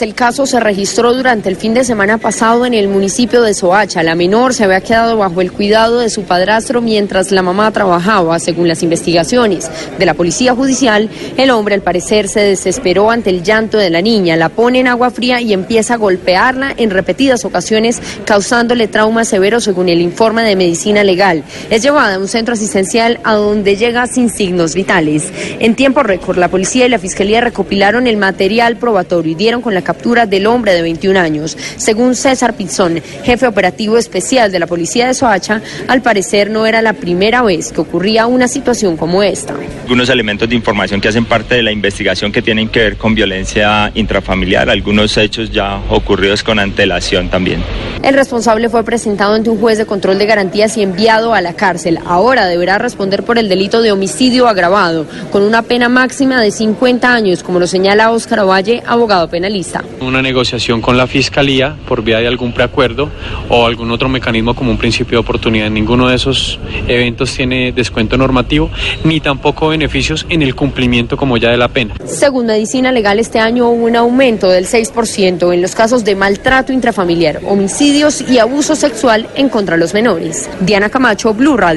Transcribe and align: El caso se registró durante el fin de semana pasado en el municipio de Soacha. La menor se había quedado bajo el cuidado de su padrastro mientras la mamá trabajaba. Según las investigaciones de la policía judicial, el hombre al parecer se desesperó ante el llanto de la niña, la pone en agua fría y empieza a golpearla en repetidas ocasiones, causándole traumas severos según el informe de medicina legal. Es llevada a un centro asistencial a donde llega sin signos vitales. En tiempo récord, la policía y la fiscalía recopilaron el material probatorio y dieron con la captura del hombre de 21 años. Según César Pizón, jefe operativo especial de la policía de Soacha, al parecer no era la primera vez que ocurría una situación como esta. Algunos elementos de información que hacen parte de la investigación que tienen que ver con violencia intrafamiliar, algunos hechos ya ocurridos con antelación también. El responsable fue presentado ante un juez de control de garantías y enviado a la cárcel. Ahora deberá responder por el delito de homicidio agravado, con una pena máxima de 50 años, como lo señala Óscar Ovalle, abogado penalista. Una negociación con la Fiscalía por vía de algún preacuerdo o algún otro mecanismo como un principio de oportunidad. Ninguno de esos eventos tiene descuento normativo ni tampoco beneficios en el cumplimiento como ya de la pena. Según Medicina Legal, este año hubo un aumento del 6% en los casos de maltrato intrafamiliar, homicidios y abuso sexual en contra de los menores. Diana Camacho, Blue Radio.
El 0.00 0.14
caso 0.14 0.46
se 0.46 0.58
registró 0.58 1.12
durante 1.12 1.50
el 1.50 1.56
fin 1.56 1.74
de 1.74 1.84
semana 1.84 2.16
pasado 2.16 2.64
en 2.64 2.72
el 2.72 2.88
municipio 2.88 3.42
de 3.42 3.52
Soacha. 3.52 4.02
La 4.02 4.14
menor 4.14 4.54
se 4.54 4.64
había 4.64 4.80
quedado 4.80 5.18
bajo 5.18 5.42
el 5.42 5.52
cuidado 5.52 5.98
de 5.98 6.08
su 6.08 6.22
padrastro 6.22 6.80
mientras 6.80 7.30
la 7.30 7.42
mamá 7.42 7.70
trabajaba. 7.72 8.38
Según 8.38 8.68
las 8.68 8.82
investigaciones 8.82 9.70
de 9.98 10.06
la 10.06 10.14
policía 10.14 10.54
judicial, 10.54 11.10
el 11.36 11.50
hombre 11.50 11.74
al 11.74 11.82
parecer 11.82 12.28
se 12.28 12.40
desesperó 12.40 13.10
ante 13.10 13.28
el 13.28 13.42
llanto 13.42 13.76
de 13.76 13.90
la 13.90 14.00
niña, 14.00 14.34
la 14.36 14.48
pone 14.48 14.80
en 14.80 14.88
agua 14.88 15.10
fría 15.10 15.42
y 15.42 15.52
empieza 15.52 15.92
a 15.94 15.98
golpearla 15.98 16.72
en 16.74 16.88
repetidas 16.88 17.44
ocasiones, 17.44 18.00
causándole 18.24 18.88
traumas 18.88 19.28
severos 19.28 19.62
según 19.62 19.90
el 19.90 20.00
informe 20.00 20.42
de 20.42 20.56
medicina 20.56 21.04
legal. 21.04 21.44
Es 21.68 21.82
llevada 21.82 22.14
a 22.14 22.18
un 22.18 22.28
centro 22.28 22.54
asistencial 22.54 23.20
a 23.24 23.34
donde 23.34 23.76
llega 23.76 24.06
sin 24.06 24.30
signos 24.30 24.74
vitales. 24.74 25.30
En 25.58 25.76
tiempo 25.76 26.02
récord, 26.02 26.38
la 26.38 26.48
policía 26.48 26.86
y 26.86 26.88
la 26.88 26.98
fiscalía 26.98 27.42
recopilaron 27.42 28.06
el 28.06 28.16
material 28.16 28.78
probatorio 28.78 29.32
y 29.32 29.34
dieron 29.34 29.60
con 29.60 29.74
la 29.74 29.81
captura 29.82 30.26
del 30.26 30.46
hombre 30.46 30.72
de 30.72 30.82
21 30.82 31.18
años. 31.18 31.56
Según 31.76 32.14
César 32.14 32.54
Pizón, 32.54 33.00
jefe 33.24 33.46
operativo 33.46 33.98
especial 33.98 34.50
de 34.50 34.58
la 34.58 34.66
policía 34.66 35.06
de 35.06 35.14
Soacha, 35.14 35.60
al 35.88 36.02
parecer 36.02 36.50
no 36.50 36.66
era 36.66 36.82
la 36.82 36.92
primera 36.92 37.42
vez 37.42 37.72
que 37.72 37.80
ocurría 37.80 38.26
una 38.26 38.48
situación 38.48 38.96
como 38.96 39.22
esta. 39.22 39.54
Algunos 39.82 40.08
elementos 40.08 40.48
de 40.48 40.54
información 40.54 41.00
que 41.00 41.08
hacen 41.08 41.24
parte 41.24 41.54
de 41.54 41.62
la 41.62 41.72
investigación 41.72 42.32
que 42.32 42.42
tienen 42.42 42.68
que 42.68 42.80
ver 42.80 42.96
con 42.96 43.14
violencia 43.14 43.90
intrafamiliar, 43.94 44.70
algunos 44.70 45.16
hechos 45.16 45.50
ya 45.50 45.80
ocurridos 45.90 46.42
con 46.42 46.58
antelación 46.58 47.28
también. 47.28 47.62
El 48.02 48.14
responsable 48.14 48.68
fue 48.68 48.82
presentado 48.84 49.34
ante 49.34 49.50
un 49.50 49.60
juez 49.60 49.78
de 49.78 49.86
control 49.86 50.18
de 50.18 50.26
garantías 50.26 50.76
y 50.76 50.82
enviado 50.82 51.34
a 51.34 51.40
la 51.40 51.54
cárcel. 51.54 51.98
Ahora 52.04 52.46
deberá 52.46 52.78
responder 52.78 53.22
por 53.22 53.38
el 53.38 53.48
delito 53.48 53.80
de 53.80 53.92
homicidio 53.92 54.48
agravado, 54.48 55.06
con 55.30 55.42
una 55.42 55.62
pena 55.62 55.88
máxima 55.88 56.40
de 56.40 56.50
50 56.50 57.12
años, 57.12 57.42
como 57.42 57.60
lo 57.60 57.66
señala 57.66 58.10
Óscar 58.10 58.40
Ovalle, 58.40 58.82
abogado 58.86 59.28
penalista. 59.28 59.71
Una 60.00 60.22
negociación 60.22 60.80
con 60.80 60.96
la 60.96 61.06
Fiscalía 61.06 61.76
por 61.88 62.02
vía 62.02 62.18
de 62.18 62.26
algún 62.26 62.52
preacuerdo 62.52 63.10
o 63.48 63.66
algún 63.66 63.90
otro 63.90 64.08
mecanismo 64.08 64.54
como 64.54 64.70
un 64.70 64.78
principio 64.78 65.18
de 65.18 65.20
oportunidad. 65.20 65.70
Ninguno 65.70 66.08
de 66.08 66.16
esos 66.16 66.58
eventos 66.88 67.32
tiene 67.34 67.72
descuento 67.72 68.16
normativo 68.16 68.70
ni 69.04 69.20
tampoco 69.20 69.68
beneficios 69.68 70.26
en 70.28 70.42
el 70.42 70.54
cumplimiento 70.54 71.16
como 71.16 71.36
ya 71.36 71.50
de 71.50 71.56
la 71.56 71.68
pena. 71.68 71.94
Según 72.04 72.46
Medicina 72.46 72.92
Legal, 72.92 73.18
este 73.18 73.38
año 73.38 73.68
hubo 73.68 73.84
un 73.84 73.96
aumento 73.96 74.48
del 74.48 74.66
6% 74.66 75.52
en 75.52 75.62
los 75.62 75.74
casos 75.74 76.04
de 76.04 76.14
maltrato 76.14 76.72
intrafamiliar, 76.72 77.40
homicidios 77.46 78.20
y 78.20 78.38
abuso 78.38 78.76
sexual 78.76 79.28
en 79.34 79.48
contra 79.48 79.76
de 79.76 79.80
los 79.80 79.94
menores. 79.94 80.48
Diana 80.60 80.88
Camacho, 80.88 81.34
Blue 81.34 81.56
Radio. 81.56 81.72